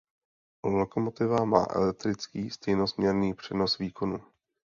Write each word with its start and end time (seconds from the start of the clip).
Lokomotiva 0.63 1.45
má 1.45 1.67
elektrický 1.75 2.49
stejnosměrný 2.49 3.33
přenos 3.33 3.77
výkonu. 3.77 4.19